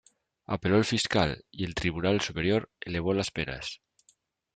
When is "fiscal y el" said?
0.85-1.75